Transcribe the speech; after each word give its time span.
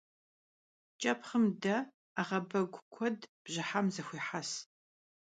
Ç'epxhım 0.99 1.45
de, 1.61 1.75
'eğebegu 2.19 2.79
kued 2.93 3.19
bjıhem 3.43 3.87
zexuêhes. 3.95 4.51